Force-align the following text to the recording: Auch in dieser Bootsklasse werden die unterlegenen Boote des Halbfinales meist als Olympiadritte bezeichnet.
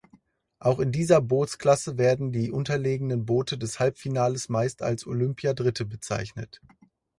Auch 0.57 0.79
in 0.79 0.91
dieser 0.91 1.21
Bootsklasse 1.21 1.99
werden 1.99 2.31
die 2.31 2.49
unterlegenen 2.49 3.27
Boote 3.27 3.59
des 3.59 3.79
Halbfinales 3.79 4.49
meist 4.49 4.81
als 4.81 5.05
Olympiadritte 5.05 5.85
bezeichnet. 5.85 6.59